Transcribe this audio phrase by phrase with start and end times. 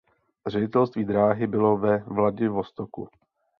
[0.47, 3.07] Ředitelství dráhy bylo ve Vladivostoku.